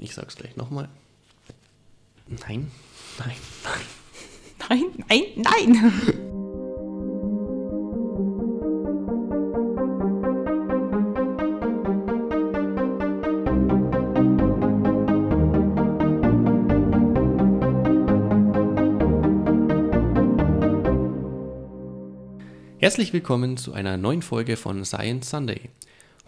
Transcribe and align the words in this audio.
Ich 0.00 0.14
sag's 0.14 0.36
gleich 0.36 0.56
nochmal. 0.56 0.88
Nein, 2.28 2.70
nein, 3.18 3.36
nein. 3.64 3.80
Nein, 4.68 4.92
nein, 5.08 5.22
nein. 5.36 5.92
Herzlich 22.78 23.12
willkommen 23.12 23.56
zu 23.56 23.72
einer 23.72 23.96
neuen 23.96 24.22
Folge 24.22 24.56
von 24.56 24.84
Science 24.84 25.30
Sunday. 25.30 25.70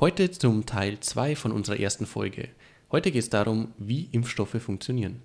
Heute 0.00 0.32
zum 0.32 0.66
Teil 0.66 0.98
2 0.98 1.36
von 1.36 1.52
unserer 1.52 1.78
ersten 1.78 2.06
Folge. 2.06 2.48
Heute 2.92 3.10
geht 3.10 3.22
es 3.22 3.30
darum, 3.30 3.72
wie 3.78 4.08
Impfstoffe 4.12 4.60
funktionieren. 4.60 5.22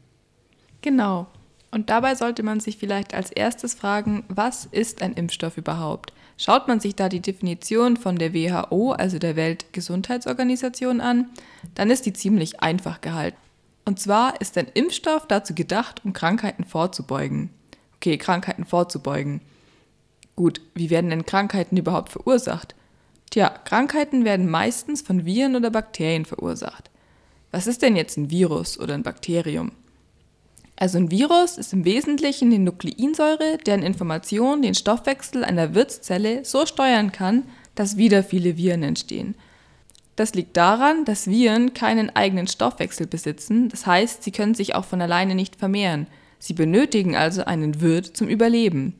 Genau. 0.82 1.28
Und 1.72 1.90
dabei 1.90 2.16
sollte 2.16 2.44
man 2.44 2.60
sich 2.60 2.78
vielleicht 2.78 3.14
als 3.14 3.32
erstes 3.32 3.74
fragen, 3.74 4.24
was 4.30 4.66
ist 4.66 5.02
ein 5.02 5.14
Impfstoff 5.14 5.58
überhaupt? 5.58 6.14
Schaut 6.38 6.68
man 6.68 6.80
sich 6.80 6.96
da 6.96 7.10
die 7.10 7.22
Definition 7.22 7.98
von 7.98 8.18
der 8.18 8.34
WHO, 8.34 8.91
also 8.91 9.20
der 9.20 9.36
Weltgesundheitsorganisation, 9.36 11.02
an, 11.02 11.30
dann 11.74 11.90
ist 11.90 12.05
die 12.05 12.14
ziemlich 12.14 12.62
einfach 12.62 13.02
gehalten. 13.02 13.38
Und 13.86 14.00
zwar 14.00 14.40
ist 14.41 14.58
ein 14.58 14.68
Impfstoff 14.74 15.27
dazu 15.27 15.54
gedacht, 15.54 16.02
um 16.04 16.13
Krankheiten 16.13 16.66
vorzubeugen. 16.66 17.50
Okay, 17.96 18.18
Krankheiten 18.18 18.66
vorzubeugen. 18.66 19.41
Gut, 20.36 20.62
wie 20.74 20.90
werden 20.90 21.10
denn 21.10 21.26
Krankheiten 21.26 21.77
überhaupt 21.77 22.10
verursacht? 22.10 22.76
Tja, 23.30 23.50
Krankheiten 23.50 24.26
werden 24.26 24.50
meistens 24.50 25.02
von 25.02 25.26
Viren 25.26 25.55
oder 25.55 25.72
Bakterien 25.72 26.26
verursacht. 26.26 26.90
Was 27.55 27.68
ist 27.68 27.82
denn 27.84 27.95
jetzt 27.95 28.18
ein 28.18 28.30
Virus 28.30 28.77
oder 28.77 28.95
ein 28.95 29.04
Bakterium? 29.04 29.72
Also 30.76 30.98
ein 30.98 31.09
Virus 31.09 31.58
ist 31.58 31.71
im 31.71 31.85
Wesentlichen 31.85 32.52
die 32.52 32.57
Nukleinsäure, 32.57 33.60
deren 33.66 33.82
Information 33.82 34.62
den 34.62 34.76
Stoffwechsel 34.76 35.46
einer 35.46 35.74
Wirtszelle 35.74 36.43
so 36.43 36.65
steuern 36.65 37.13
kann, 37.13 37.43
dass 37.74 37.96
wieder 37.96 38.24
viele 38.24 38.57
Viren 38.57 38.84
entstehen. 38.84 39.35
Das 40.18 40.34
liegt 40.34 40.57
daran, 40.57 41.05
dass 41.05 41.27
Viren 41.27 41.74
keinen 41.74 42.13
eigenen 42.13 42.48
Stoffwechsel 42.48 43.07
besitzen, 43.07 43.70
das 43.70 43.85
heißt, 43.85 44.21
sie 44.21 44.32
können 44.32 44.54
sich 44.54 44.76
auch 44.76 44.84
von 44.84 45.02
alleine 45.02 45.34
nicht 45.34 45.55
vermehren. 45.55 46.08
Sie 46.40 46.52
benötigen 46.52 47.15
also 47.15 47.46
einen 47.46 47.80
Wirt 47.80 48.18
zum 48.18 48.27
Überleben. 48.27 48.96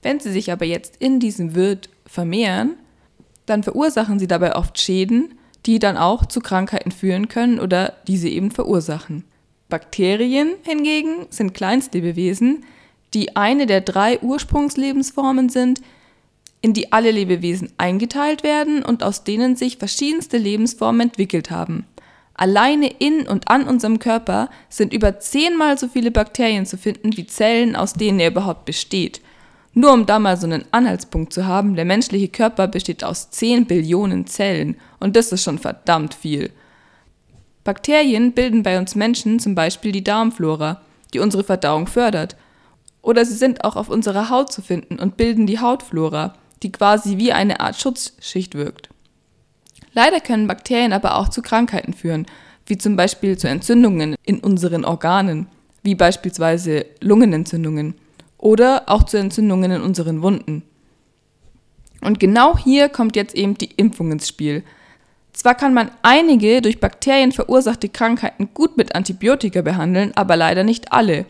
Wenn 0.00 0.20
sie 0.20 0.32
sich 0.32 0.50
aber 0.50 0.64
jetzt 0.64 0.96
in 0.96 1.20
diesem 1.20 1.54
Wirt 1.54 1.90
vermehren, 2.06 2.76
dann 3.44 3.62
verursachen 3.62 4.18
sie 4.18 4.26
dabei 4.26 4.56
oft 4.56 4.80
Schäden, 4.80 5.34
die 5.70 5.78
dann 5.78 5.96
auch 5.96 6.26
zu 6.26 6.40
Krankheiten 6.40 6.90
führen 6.90 7.28
können 7.28 7.60
oder 7.60 7.92
diese 8.08 8.28
eben 8.28 8.50
verursachen. 8.50 9.22
Bakterien 9.68 10.50
hingegen 10.64 11.26
sind 11.30 11.54
Kleinstlebewesen, 11.54 12.64
die 13.14 13.36
eine 13.36 13.66
der 13.66 13.80
drei 13.80 14.18
Ursprungslebensformen 14.18 15.48
sind, 15.48 15.80
in 16.60 16.72
die 16.72 16.90
alle 16.90 17.12
Lebewesen 17.12 17.72
eingeteilt 17.78 18.42
werden 18.42 18.84
und 18.84 19.04
aus 19.04 19.22
denen 19.22 19.54
sich 19.54 19.76
verschiedenste 19.76 20.38
Lebensformen 20.38 21.02
entwickelt 21.02 21.52
haben. 21.52 21.86
Alleine 22.34 22.88
in 22.98 23.28
und 23.28 23.48
an 23.48 23.68
unserem 23.68 24.00
Körper 24.00 24.50
sind 24.70 24.92
über 24.92 25.20
zehnmal 25.20 25.78
so 25.78 25.86
viele 25.86 26.10
Bakterien 26.10 26.66
zu 26.66 26.78
finden 26.78 27.16
wie 27.16 27.28
Zellen, 27.28 27.76
aus 27.76 27.92
denen 27.92 28.18
er 28.18 28.32
überhaupt 28.32 28.64
besteht. 28.64 29.20
Nur 29.80 29.94
um 29.94 30.04
da 30.04 30.18
mal 30.18 30.36
so 30.36 30.46
einen 30.46 30.66
Anhaltspunkt 30.72 31.32
zu 31.32 31.46
haben, 31.46 31.74
der 31.74 31.86
menschliche 31.86 32.28
Körper 32.28 32.68
besteht 32.68 33.02
aus 33.02 33.30
10 33.30 33.64
Billionen 33.64 34.26
Zellen 34.26 34.76
und 34.98 35.16
das 35.16 35.32
ist 35.32 35.42
schon 35.42 35.58
verdammt 35.58 36.12
viel. 36.12 36.50
Bakterien 37.64 38.32
bilden 38.32 38.62
bei 38.62 38.78
uns 38.78 38.94
Menschen 38.94 39.38
zum 39.38 39.54
Beispiel 39.54 39.90
die 39.90 40.04
Darmflora, 40.04 40.82
die 41.14 41.18
unsere 41.18 41.44
Verdauung 41.44 41.86
fördert. 41.86 42.36
Oder 43.00 43.24
sie 43.24 43.36
sind 43.36 43.64
auch 43.64 43.74
auf 43.74 43.88
unserer 43.88 44.28
Haut 44.28 44.52
zu 44.52 44.60
finden 44.60 44.98
und 44.98 45.16
bilden 45.16 45.46
die 45.46 45.60
Hautflora, 45.60 46.34
die 46.62 46.72
quasi 46.72 47.16
wie 47.16 47.32
eine 47.32 47.60
Art 47.60 47.80
Schutzschicht 47.80 48.56
wirkt. 48.56 48.90
Leider 49.94 50.20
können 50.20 50.46
Bakterien 50.46 50.92
aber 50.92 51.16
auch 51.16 51.30
zu 51.30 51.40
Krankheiten 51.40 51.94
führen, 51.94 52.26
wie 52.66 52.76
zum 52.76 52.96
Beispiel 52.96 53.38
zu 53.38 53.48
Entzündungen 53.48 54.16
in 54.24 54.40
unseren 54.40 54.84
Organen, 54.84 55.46
wie 55.82 55.94
beispielsweise 55.94 56.84
Lungenentzündungen 57.00 57.94
oder 58.40 58.84
auch 58.86 59.04
zu 59.04 59.18
Entzündungen 59.18 59.70
in 59.70 59.82
unseren 59.82 60.22
Wunden. 60.22 60.62
Und 62.00 62.18
genau 62.18 62.56
hier 62.56 62.88
kommt 62.88 63.14
jetzt 63.14 63.34
eben 63.34 63.56
die 63.56 63.70
Impfung 63.76 64.10
ins 64.10 64.26
Spiel. 64.28 64.64
Zwar 65.32 65.54
kann 65.54 65.74
man 65.74 65.90
einige 66.02 66.62
durch 66.62 66.80
Bakterien 66.80 67.32
verursachte 67.32 67.88
Krankheiten 67.88 68.48
gut 68.54 68.76
mit 68.76 68.94
Antibiotika 68.94 69.60
behandeln, 69.60 70.12
aber 70.16 70.36
leider 70.36 70.64
nicht 70.64 70.92
alle. 70.92 71.26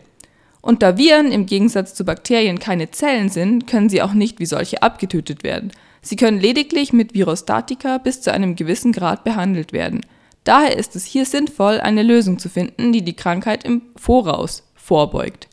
Und 0.61 0.81
da 0.81 0.97
Viren 0.97 1.31
im 1.31 1.45
Gegensatz 1.45 1.93
zu 1.93 2.05
Bakterien 2.05 2.59
keine 2.59 2.91
Zellen 2.91 3.29
sind, 3.29 3.67
können 3.67 3.89
sie 3.89 4.01
auch 4.01 4.13
nicht 4.13 4.39
wie 4.39 4.45
solche 4.45 4.81
abgetötet 4.81 5.43
werden. 5.43 5.71
Sie 6.01 6.15
können 6.15 6.39
lediglich 6.39 6.93
mit 6.93 7.13
Virostatika 7.13 7.97
bis 7.97 8.21
zu 8.21 8.31
einem 8.31 8.55
gewissen 8.55 8.91
Grad 8.91 9.23
behandelt 9.23 9.73
werden. 9.73 10.01
Daher 10.43 10.77
ist 10.77 10.95
es 10.95 11.05
hier 11.05 11.25
sinnvoll, 11.25 11.79
eine 11.79 12.01
Lösung 12.03 12.39
zu 12.39 12.49
finden, 12.49 12.91
die 12.91 13.03
die 13.03 13.15
Krankheit 13.15 13.63
im 13.63 13.81
Voraus 13.95 14.63
vorbeugt. 14.75 15.47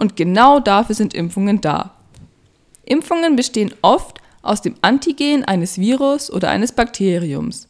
Und 0.00 0.16
genau 0.16 0.60
dafür 0.60 0.94
sind 0.94 1.12
Impfungen 1.12 1.60
da. 1.60 1.94
Impfungen 2.86 3.36
bestehen 3.36 3.74
oft 3.82 4.18
aus 4.40 4.62
dem 4.62 4.74
Antigen 4.80 5.44
eines 5.44 5.78
Virus 5.78 6.32
oder 6.32 6.48
eines 6.48 6.72
Bakteriums. 6.72 7.68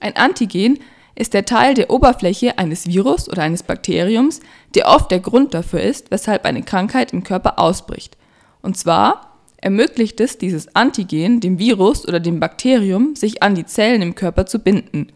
Ein 0.00 0.16
Antigen 0.16 0.80
ist 1.14 1.34
der 1.34 1.44
Teil 1.44 1.74
der 1.74 1.88
Oberfläche 1.88 2.58
eines 2.58 2.88
Virus 2.88 3.28
oder 3.28 3.42
eines 3.44 3.62
Bakteriums, 3.62 4.40
der 4.74 4.88
oft 4.88 5.12
der 5.12 5.20
Grund 5.20 5.54
dafür 5.54 5.80
ist, 5.80 6.10
weshalb 6.10 6.44
eine 6.44 6.64
Krankheit 6.64 7.12
im 7.12 7.22
Körper 7.22 7.60
ausbricht. 7.60 8.16
Und 8.60 8.76
zwar 8.76 9.38
ermöglicht 9.58 10.18
es 10.20 10.36
dieses 10.36 10.74
Antigen 10.74 11.38
dem 11.38 11.60
Virus 11.60 12.08
oder 12.08 12.18
dem 12.18 12.40
Bakterium, 12.40 13.14
sich 13.14 13.40
an 13.40 13.54
die 13.54 13.66
Zellen 13.66 14.02
im 14.02 14.16
Körper 14.16 14.46
zu 14.46 14.58
binden. 14.58 15.12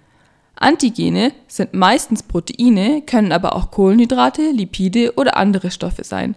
Antigene 0.57 1.33
sind 1.49 1.75
meistens 1.75 2.23
Proteine, 2.23 3.03
können 3.03 3.33
aber 3.33 3.55
auch 3.55 3.71
Kohlenhydrate, 3.71 4.51
Lipide 4.51 5.15
oder 5.17 5.37
andere 5.37 5.71
Stoffe 5.71 6.03
sein. 6.03 6.35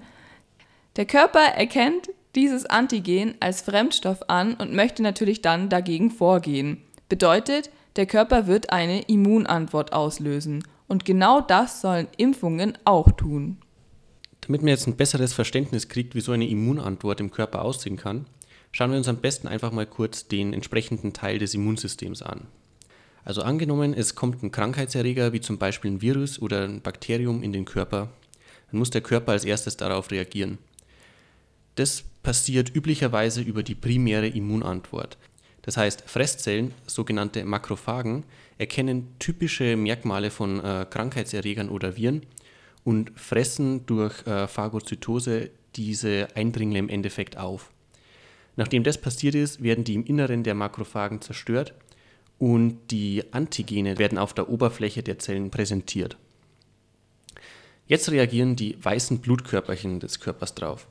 Der 0.98 1.06
Körper 1.06 1.40
erkennt 1.40 2.10
dieses 2.36 2.66
Antigen 2.66 3.36
als 3.40 3.62
Fremdstoff 3.62 4.24
an 4.28 4.56
und 4.56 4.74
möchte 4.74 5.02
natürlich 5.02 5.42
dann 5.42 5.70
dagegen 5.70 6.12
vorgehen. 6.12 6.84
Bedeutet, 7.08 7.72
der 7.96 8.06
Körper 8.06 8.46
wird 8.46 8.72
eine 8.72 9.02
Immunantwort 9.04 9.94
auslösen. 9.94 10.64
Und 10.88 11.06
genau 11.06 11.42
das 11.42 11.82
sollen 11.82 12.08
Impfungen 12.18 12.78
auch 12.84 13.12
tun. 13.12 13.58
Damit 14.42 14.62
man 14.62 14.70
jetzt 14.70 14.88
ein 14.88 14.96
besseres 14.96 15.34
Verständnis 15.34 15.88
kriegt, 15.88 16.16
wie 16.16 16.22
so 16.22 16.32
eine 16.32 16.48
Immunantwort 16.48 17.20
im 17.20 17.32
Körper 17.32 17.64
aussehen 17.64 17.98
kann, 17.98 18.26
schauen 18.72 18.92
wir 18.92 18.98
uns 18.98 19.08
am 19.08 19.18
besten 19.18 19.48
einfach 19.48 19.72
mal 19.72 19.86
kurz 19.86 20.28
den 20.28 20.54
entsprechenden 20.54 21.14
Teil 21.14 21.40
des 21.40 21.54
Immunsystems 21.54 22.22
an. 22.22 22.48
Also 23.24 23.42
angenommen, 23.42 23.94
es 23.94 24.16
kommt 24.16 24.44
ein 24.44 24.52
Krankheitserreger 24.52 25.34
wie 25.34 25.42
zum 25.42 25.58
Beispiel 25.58 25.92
ein 25.92 26.02
Virus 26.02 26.42
oder 26.42 26.64
ein 26.64 26.82
Bakterium 26.82 27.44
in 27.44 27.54
den 27.54 27.66
Körper, 27.66 28.10
dann 28.72 28.80
muss 28.80 28.90
der 28.90 29.02
Körper 29.02 29.34
als 29.34 29.46
erstes 29.46 29.78
darauf 29.78 30.12
reagieren. 30.12 30.58
Das 31.76 32.04
passiert 32.24 32.76
üblicherweise 32.76 33.42
über 33.42 33.64
die 33.64 33.76
primäre 33.76 34.28
Immunantwort. 34.28 35.18
Das 35.62 35.78
heißt, 35.78 36.04
Fresszellen, 36.08 36.74
sogenannte 36.88 37.44
Makrophagen, 37.44 38.24
erkennen 38.58 39.08
typische 39.20 39.78
Merkmale 39.78 40.32
von 40.32 40.64
äh, 40.64 40.86
Krankheitserregern 40.90 41.70
oder 41.70 41.96
Viren 41.96 42.24
und 42.84 43.12
fressen 43.20 43.86
durch 43.86 44.26
äh, 44.26 44.48
Phagozytose 44.48 45.52
diese 45.76 46.28
Eindringlinge 46.36 46.80
im 46.80 46.90
Endeffekt 46.90 47.38
auf. 47.38 47.72
Nachdem 48.56 48.84
das 48.84 48.98
passiert 48.98 49.36
ist, 49.36 49.62
werden 49.62 49.84
die 49.84 49.94
im 49.94 50.06
Inneren 50.06 50.44
der 50.44 50.56
Makrophagen 50.56 51.22
zerstört 51.22 51.74
und 52.40 52.80
die 52.90 53.24
Antigene 53.32 54.00
werden 54.00 54.18
auf 54.18 54.34
der 54.34 54.50
Oberfläche 54.50 55.04
der 55.04 55.20
Zellen 55.20 55.52
präsentiert. 55.52 56.18
Jetzt 57.88 58.10
reagieren 58.12 58.56
die 58.56 58.78
weißen 58.84 59.20
Blutkörperchen 59.20 60.00
des 60.00 60.20
Körpers 60.20 60.56
drauf. 60.56 60.88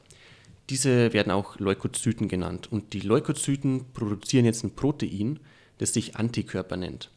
Diese 0.69 1.13
werden 1.13 1.33
auch 1.33 1.59
Leukozyten 1.59 2.29
genannt 2.29 2.71
und 2.71 2.93
die 2.93 3.01
Leukozyten 3.01 3.87
produzieren 3.95 4.45
jetzt 4.45 4.63
ein 4.63 4.75
Protein, 4.75 5.41
das 5.79 5.95
sich 5.95 6.17
Antikörper 6.17 6.77
nennt. 6.77 7.11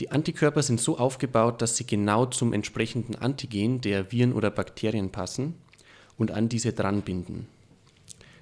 Die 0.00 0.10
Antikörper 0.10 0.62
sind 0.62 0.80
so 0.80 0.98
aufgebaut, 0.98 1.60
dass 1.60 1.76
sie 1.76 1.86
genau 1.86 2.26
zum 2.26 2.54
entsprechenden 2.54 3.16
Antigen 3.16 3.82
der 3.82 4.10
Viren 4.10 4.32
oder 4.32 4.50
Bakterien 4.50 5.10
passen 5.10 5.54
und 6.16 6.30
an 6.30 6.48
diese 6.48 6.72
dranbinden. 6.72 7.46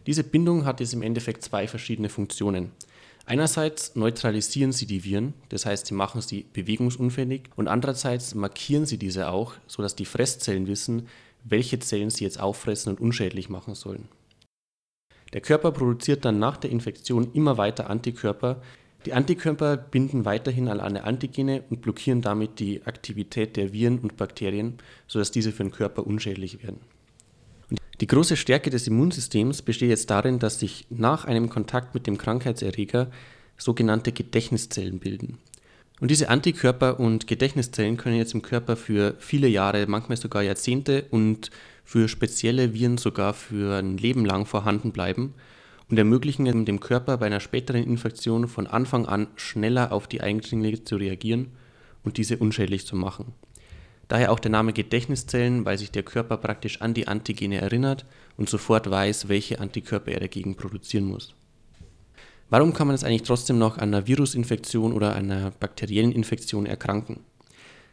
Diese 0.07 0.23
Bindung 0.23 0.65
hat 0.65 0.81
jetzt 0.81 0.95
im 0.95 1.03
Endeffekt 1.03 1.43
zwei 1.43 1.67
verschiedene 1.67 2.09
Funktionen. 2.09 2.71
Einerseits 3.27 3.95
neutralisieren 3.95 4.73
sie 4.73 4.87
die 4.87 5.05
Viren, 5.05 5.35
das 5.51 5.67
heißt, 5.67 5.87
sie 5.87 5.95
machen 5.95 6.21
sie 6.21 6.47
bewegungsunfällig 6.53 7.43
und 7.55 7.69
andererseits 7.69 8.35
markieren 8.35 8.87
sie 8.87 8.99
diese 8.99 9.29
auch, 9.29 9.55
sodass 9.67 9.95
die 9.95 10.05
Fresszellen 10.05 10.67
wissen, 10.67 11.07
welche 11.45 11.79
Zellen 11.79 12.11
sie 12.11 12.25
jetzt 12.25 12.41
auffressen 12.41 12.91
und 12.91 13.01
unschädlich 13.01 13.49
machen 13.49 13.75
sollen. 13.75 14.09
Der 15.33 15.41
Körper 15.41 15.71
produziert 15.71 16.25
dann 16.25 16.41
nach 16.41 16.57
der 16.57 16.71
Infektion 16.71 17.33
immer 17.33 17.57
weiter 17.57 17.89
Antikörper, 17.89 18.61
Die 19.07 19.15
Antikörper 19.15 19.79
binden 19.79 20.27
weiterhin 20.27 20.69
an 20.69 20.79
alle 20.79 21.05
Antigene 21.05 21.63
und 21.71 21.81
blockieren 21.81 22.21
damit 22.21 22.61
die 22.61 22.85
Aktivität 22.85 23.57
der 23.57 23.73
Viren 23.73 23.99
und 24.01 24.19
Bakterien, 24.19 24.77
sodass 25.07 25.31
diese 25.31 25.53
für 25.53 25.63
den 25.63 25.73
Körper 25.73 26.07
unschädlich 26.07 26.63
werden. 26.63 26.81
Die 28.01 28.07
große 28.07 28.37
Stärke 28.37 28.71
des 28.71 28.87
Immunsystems 28.87 29.61
besteht 29.61 29.91
jetzt 29.91 30.09
darin, 30.09 30.39
dass 30.39 30.59
sich 30.59 30.87
nach 30.89 31.27
einem 31.27 31.51
Kontakt 31.51 31.95
mit 31.95 32.07
dem 32.07 32.17
Krankheitserreger 32.17 33.11
sogenannte 33.59 34.13
Gedächtniszellen 34.13 35.01
bilden. 35.01 35.39
Und 36.01 36.11
diese 36.11 36.31
Antikörper 36.31 36.99
und 36.99 37.27
Gedächtniszellen 37.27 37.99
können 37.99 38.17
jetzt 38.17 38.33
im 38.33 38.41
Körper 38.41 38.77
für 38.77 39.17
viele 39.19 39.49
Jahre, 39.49 39.87
manchmal 39.87 40.17
sogar 40.17 40.43
Jahrzehnte 40.43 41.05
und 41.11 41.51
für 41.85 42.09
spezielle 42.09 42.73
Viren 42.73 42.97
sogar 42.97 43.35
für 43.35 43.77
ein 43.77 43.99
Leben 43.99 44.25
lang 44.25 44.47
vorhanden 44.47 44.93
bleiben 44.93 45.35
und 45.91 45.99
ermöglichen 45.99 46.65
dem 46.65 46.81
Körper 46.81 47.19
bei 47.19 47.27
einer 47.27 47.41
späteren 47.41 47.85
Infektion 47.85 48.49
von 48.49 48.67
Anfang 48.67 49.05
an 49.05 49.27
schneller 49.37 49.93
auf 49.93 50.07
die 50.07 50.23
Eindringlinge 50.23 50.85
zu 50.85 50.97
reagieren 50.97 51.49
und 52.03 52.17
diese 52.17 52.39
unschädlich 52.39 52.87
zu 52.87 52.97
machen. 52.97 53.35
Daher 54.11 54.33
auch 54.33 54.41
der 54.41 54.51
Name 54.51 54.73
Gedächtniszellen, 54.73 55.65
weil 55.65 55.79
sich 55.79 55.93
der 55.93 56.03
Körper 56.03 56.37
praktisch 56.37 56.81
an 56.81 56.95
die 56.95 57.07
Antigene 57.07 57.61
erinnert 57.61 58.05
und 58.37 58.51
sofort 58.51 58.91
weiß, 58.91 59.29
welche 59.29 59.61
Antikörper 59.61 60.11
er 60.11 60.19
dagegen 60.19 60.57
produzieren 60.57 61.05
muss. 61.05 61.33
Warum 62.49 62.75
kann 62.75 62.89
man 62.89 62.97
es 62.97 63.05
eigentlich 63.05 63.23
trotzdem 63.23 63.61
noch 63.61 63.79
an 63.79 63.95
einer 63.95 64.09
Virusinfektion 64.09 64.93
oder 64.93 65.15
einer 65.15 65.53
bakteriellen 65.53 66.11
Infektion 66.11 66.67
erkranken? 66.67 67.21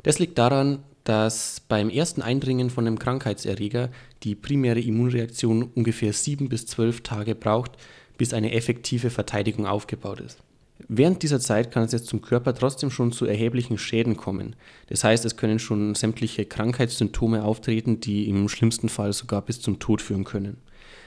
Das 0.01 0.17
liegt 0.17 0.39
daran, 0.39 0.79
dass 1.03 1.59
beim 1.59 1.91
ersten 1.91 2.23
Eindringen 2.23 2.71
von 2.71 2.87
einem 2.87 2.97
Krankheitserreger 2.97 3.89
die 4.23 4.33
primäre 4.33 4.79
Immunreaktion 4.79 5.69
ungefähr 5.75 6.13
sieben 6.13 6.49
bis 6.49 6.65
zwölf 6.65 7.01
Tage 7.01 7.35
braucht, 7.35 7.73
bis 8.17 8.33
eine 8.33 8.53
effektive 8.53 9.11
Verteidigung 9.11 9.67
aufgebaut 9.67 10.21
ist. 10.21 10.39
Während 10.87 11.23
dieser 11.23 11.39
Zeit 11.39 11.71
kann 11.71 11.83
es 11.83 11.91
jetzt 11.91 12.07
zum 12.07 12.21
Körper 12.21 12.53
trotzdem 12.53 12.91
schon 12.91 13.11
zu 13.11 13.25
erheblichen 13.25 13.77
Schäden 13.77 14.15
kommen. 14.15 14.55
Das 14.87 15.03
heißt, 15.03 15.25
es 15.25 15.35
können 15.35 15.59
schon 15.59 15.95
sämtliche 15.95 16.45
Krankheitssymptome 16.45 17.43
auftreten, 17.43 17.99
die 17.99 18.29
im 18.29 18.47
schlimmsten 18.47 18.89
Fall 18.89 19.11
sogar 19.13 19.41
bis 19.41 19.59
zum 19.59 19.79
Tod 19.79 20.01
führen 20.01 20.23
können. 20.23 20.57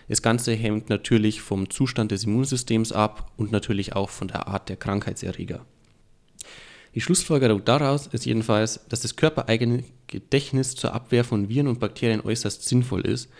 Das 0.08 0.22
Ganze 0.22 0.54
hängt 0.54 0.90
natürlich 0.90 1.40
vom 1.40 1.70
Zustand 1.70 2.10
des 2.10 2.24
Immunsystems 2.24 2.90
ab 2.90 3.30
und 3.36 3.52
natürlich 3.52 3.94
auch 3.94 4.10
von 4.10 4.26
der 4.26 4.48
Art 4.48 4.68
der 4.68 4.76
Krankheitserreger. 4.76 5.64
Die 6.96 7.00
Schlussfolgerung 7.00 7.64
daraus 7.64 8.08
ist 8.08 8.26
jedenfalls, 8.26 8.80
dass 8.88 9.02
das 9.02 9.14
körpereigene 9.14 9.84
Gedächtnis 10.08 10.74
zur 10.74 10.92
Abwehr 10.92 11.22
von 11.22 11.48
Viren 11.48 11.68
und 11.68 11.78
Bakterien 11.78 12.20
äußerst 12.20 12.68
sinnvoll 12.68 13.02
ist. 13.02 13.30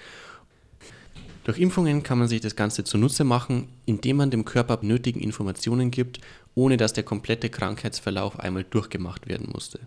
Durch 1.50 1.58
Impfungen 1.58 2.04
kann 2.04 2.20
man 2.20 2.28
sich 2.28 2.40
das 2.40 2.54
Ganze 2.54 2.84
zunutze 2.84 3.24
machen, 3.24 3.66
indem 3.84 4.18
man 4.18 4.30
dem 4.30 4.44
Körper 4.44 4.78
nötigen 4.82 5.18
Informationen 5.18 5.90
gibt, 5.90 6.20
ohne 6.54 6.76
dass 6.76 6.92
der 6.92 7.02
komplette 7.02 7.48
Krankheitsverlauf 7.50 8.38
einmal 8.38 8.62
durchgemacht 8.62 9.26
werden 9.26 9.48
musste. 9.52 9.80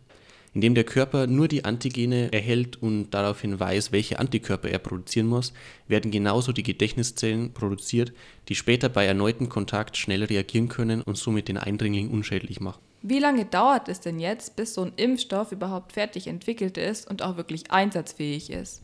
Indem 0.53 0.75
der 0.75 0.83
Körper 0.83 1.25
nur 1.25 1.47
die 1.47 1.63
Antigene 1.63 2.33
erhält 2.33 2.83
und 2.83 3.11
daraufhin 3.11 3.61
weiß, 3.61 3.93
welche 3.93 4.19
Antikörper 4.19 4.67
er 4.67 4.79
produzieren 4.79 5.27
muss, 5.27 5.53
werden 5.87 6.11
genauso 6.11 6.51
die 6.51 6.63
Gedächtniszellen 6.63 7.53
produziert, 7.53 8.11
die 8.49 8.55
später 8.55 8.89
bei 8.89 9.05
erneutem 9.05 9.47
Kontakt 9.47 9.95
schnell 9.95 10.25
reagieren 10.25 10.67
können 10.67 11.01
und 11.01 11.17
somit 11.17 11.47
den 11.47 11.57
Eindringling 11.57 12.09
unschädlich 12.09 12.59
machen. 12.59 12.81
Wie 13.03 13.19
lange 13.19 13.45
dauert 13.45 13.87
es 13.87 14.01
denn 14.01 14.19
jetzt, 14.19 14.57
bis 14.57 14.73
so 14.73 14.81
ein 14.81 14.91
Impfstoff 14.97 15.53
überhaupt 15.53 15.93
fertig 15.93 16.27
entwickelt 16.27 16.77
ist 16.77 17.09
und 17.09 17.21
auch 17.21 17.37
wirklich 17.37 17.71
einsatzfähig 17.71 18.49
ist? 18.49 18.81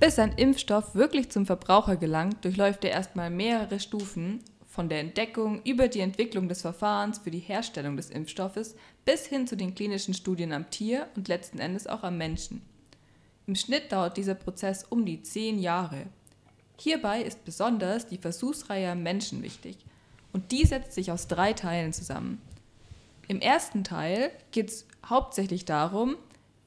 Bis 0.00 0.18
ein 0.20 0.32
Impfstoff 0.34 0.94
wirklich 0.94 1.28
zum 1.30 1.44
Verbraucher 1.44 1.96
gelangt, 1.96 2.44
durchläuft 2.44 2.84
er 2.84 2.92
erstmal 2.92 3.30
mehrere 3.30 3.80
Stufen, 3.80 4.44
von 4.66 4.88
der 4.88 5.00
Entdeckung 5.00 5.60
über 5.64 5.88
die 5.88 5.98
Entwicklung 5.98 6.48
des 6.48 6.60
Verfahrens 6.60 7.18
für 7.18 7.32
die 7.32 7.40
Herstellung 7.40 7.96
des 7.96 8.10
Impfstoffes 8.10 8.76
bis 9.04 9.26
hin 9.26 9.48
zu 9.48 9.56
den 9.56 9.74
klinischen 9.74 10.14
Studien 10.14 10.52
am 10.52 10.70
Tier 10.70 11.08
und 11.16 11.26
letzten 11.26 11.58
Endes 11.58 11.88
auch 11.88 12.04
am 12.04 12.16
Menschen. 12.16 12.62
Im 13.48 13.56
Schnitt 13.56 13.90
dauert 13.90 14.16
dieser 14.16 14.36
Prozess 14.36 14.84
um 14.84 15.04
die 15.04 15.20
zehn 15.22 15.58
Jahre. 15.58 16.06
Hierbei 16.78 17.22
ist 17.22 17.44
besonders 17.44 18.06
die 18.06 18.18
Versuchsreihe 18.18 18.92
am 18.92 19.02
Menschen 19.02 19.42
wichtig. 19.42 19.78
Und 20.32 20.52
die 20.52 20.64
setzt 20.64 20.92
sich 20.92 21.10
aus 21.10 21.26
drei 21.26 21.54
Teilen 21.54 21.92
zusammen. 21.92 22.40
Im 23.26 23.40
ersten 23.40 23.82
Teil 23.82 24.30
geht 24.52 24.68
es 24.68 24.86
hauptsächlich 25.04 25.64
darum, 25.64 26.14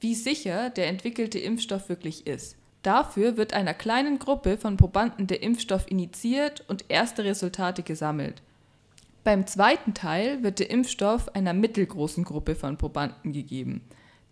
wie 0.02 0.16
sicher 0.16 0.70
der 0.70 0.88
entwickelte 0.88 1.40
Impfstoff 1.40 1.88
wirklich 1.88 2.28
ist. 2.28 2.58
Dafür 2.84 3.38
wird 3.38 3.54
einer 3.54 3.74
kleinen 3.74 4.18
Gruppe 4.18 4.58
von 4.58 4.78
Probanden 4.78 5.28
der 5.28 5.44
Impfstoff 5.44 5.86
initiiert 5.90 6.64
und 6.68 6.86
erste 6.90 7.24
Resultate 7.24 7.84
gesammelt. 7.84 8.42
Beim 9.24 9.46
zweiten 9.46 9.94
Teil 9.94 10.42
wird 10.42 10.58
der 10.58 10.72
Impfstoff 10.72 11.36
einer 11.36 11.54
mittelgroßen 11.54 12.24
Gruppe 12.24 12.56
von 12.56 12.78
Probanden 12.78 13.34
gegeben, 13.34 13.82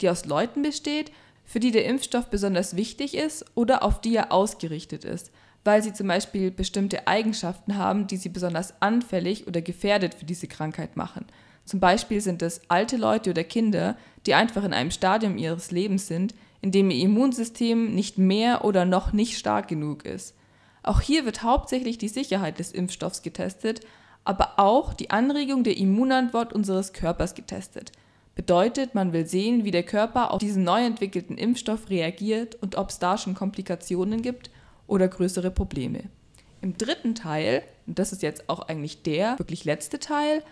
die 0.01 0.10
aus 0.10 0.25
Leuten 0.25 0.63
besteht, 0.63 1.12
für 1.46 1.60
die 1.60 1.72
der 1.72 1.86
Impfstoff 1.86 2.28
besonders 2.30 2.75
wichtig 2.75 3.16
ist 3.16 3.46
oder 3.54 3.84
auf 3.84 4.01
die 4.01 4.16
er 4.16 4.31
ausgerichtet 4.31 5.06
ist, 5.06 5.31
weil 5.63 5.84
sie 5.84 5.94
zum 5.94 6.07
Beispiel 6.07 6.50
bestimmte 6.50 7.07
Eigenschaften 7.07 7.75
haben, 7.75 8.07
die 8.07 8.18
sie 8.18 8.30
besonders 8.30 8.81
anfällig 8.81 9.46
oder 9.46 9.62
gefährdet 9.62 10.16
für 10.16 10.25
diese 10.25 10.48
Krankheit 10.48 10.98
machen. 10.98 11.25
Zum 11.66 11.80
Beispiel 11.80 12.19
sind 12.19 12.42
es 12.42 12.62
alte 12.68 12.98
Leute 12.98 13.30
oder 13.30 13.44
Kinder, 13.44 13.96
die 14.25 14.34
einfach 14.34 14.63
in 14.63 14.74
einem 14.74 14.90
Stadium 14.90 15.38
ihres 15.38 15.69
Lebens 15.69 16.07
sind, 16.07 16.34
in 16.61 16.71
dem 16.71 16.89
ihr 16.91 17.03
Immunsystem 17.03 17.94
nicht 17.94 18.17
mehr 18.17 18.65
oder 18.65 18.85
noch 18.85 19.13
nicht 19.13 19.38
stark 19.38 19.67
genug 19.67 20.06
ist. 20.06 20.35
Auch 20.83 21.01
hier 21.01 21.25
wird 21.25 21.44
hauptsächlich 21.44 21.97
die 21.97 22.07
Sicherheit 22.07 22.59
des 22.59 22.71
Impfstoffs 22.71 23.21
getestet, 23.21 23.81
aber 24.23 24.53
auch 24.57 24.94
die 24.94 25.09
Anregung 25.09 25.63
der 25.63 25.77
Immunantwort 25.77 26.53
unseres 26.53 26.94
Körpers 26.94 27.35
getestet. 27.35 27.91
Bedeutet, 28.35 28.95
man 28.95 29.11
will 29.11 29.25
sehen, 29.25 29.65
wie 29.65 29.71
der 29.71 29.83
Körper 29.83 30.31
auf 30.31 30.39
diesen 30.39 30.63
neu 30.63 30.85
entwickelten 30.85 31.38
Impfstoff 31.38 31.89
reagiert 31.89 32.56
und 32.56 32.75
ob 32.75 32.89
es 32.89 33.00
da 33.00 33.17
schon 33.17 33.35
Komplikationen 33.35 34.21
gibt 34.21 34.50
oder 34.88 35.07
größere 35.07 35.51
Probleme. 35.51 36.03
Im 36.62 36.77
dritten 36.77 37.15
Teil, 37.15 37.63
und 37.85 38.00
das 38.00 38.12
ist 38.12 38.21
jetzt 38.21 38.50
auch 38.50 38.62
eigentlich 38.62 39.03
der 39.03 39.38
wirklich 39.39 39.65
letzte 39.65 40.00
Teil, 40.00 40.44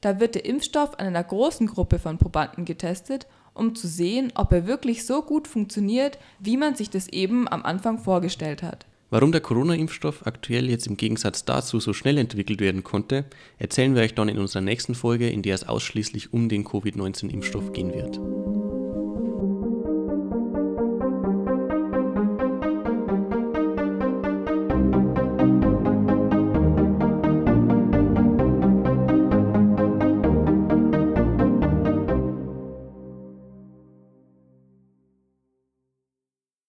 da 0.00 0.20
wird 0.20 0.34
der 0.34 0.44
Impfstoff 0.44 0.98
an 0.98 1.06
einer 1.06 1.24
großen 1.24 1.66
Gruppe 1.66 1.98
von 1.98 2.18
Probanden 2.18 2.64
getestet, 2.64 3.26
um 3.54 3.74
zu 3.74 3.88
sehen, 3.88 4.32
ob 4.34 4.52
er 4.52 4.66
wirklich 4.66 5.06
so 5.06 5.22
gut 5.22 5.48
funktioniert, 5.48 6.18
wie 6.40 6.56
man 6.56 6.74
sich 6.74 6.90
das 6.90 7.08
eben 7.08 7.48
am 7.48 7.62
Anfang 7.62 7.98
vorgestellt 7.98 8.62
hat. 8.62 8.86
Warum 9.10 9.30
der 9.30 9.40
Corona-Impfstoff 9.40 10.26
aktuell 10.26 10.68
jetzt 10.68 10.88
im 10.88 10.96
Gegensatz 10.96 11.44
dazu 11.44 11.78
so 11.78 11.92
schnell 11.92 12.18
entwickelt 12.18 12.60
werden 12.60 12.82
konnte, 12.82 13.26
erzählen 13.58 13.94
wir 13.94 14.02
euch 14.02 14.14
dann 14.14 14.28
in 14.28 14.38
unserer 14.38 14.62
nächsten 14.62 14.94
Folge, 14.94 15.28
in 15.28 15.42
der 15.42 15.54
es 15.54 15.68
ausschließlich 15.68 16.32
um 16.32 16.48
den 16.48 16.64
Covid-19-Impfstoff 16.64 17.72
gehen 17.72 17.94
wird. 17.94 18.18